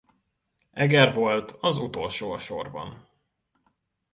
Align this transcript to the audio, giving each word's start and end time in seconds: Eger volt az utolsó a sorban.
Eger 0.73 1.11
volt 1.13 1.51
az 1.59 1.77
utolsó 1.77 2.31
a 2.31 2.37
sorban. 2.37 3.07